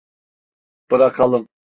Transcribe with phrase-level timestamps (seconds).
[0.91, 1.47] Bırakalım.